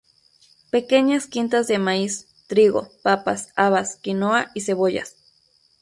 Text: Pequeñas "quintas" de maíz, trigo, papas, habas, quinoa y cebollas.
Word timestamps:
Pequeñas 0.71 1.27
"quintas" 1.27 1.67
de 1.67 1.77
maíz, 1.77 2.25
trigo, 2.47 2.89
papas, 3.03 3.49
habas, 3.55 3.97
quinoa 3.97 4.49
y 4.55 4.61
cebollas. 4.61 5.15